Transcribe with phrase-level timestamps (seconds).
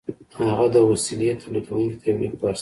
[0.49, 2.59] هغه د وسيلې توليدوونکي ته يو ليک واستاوه.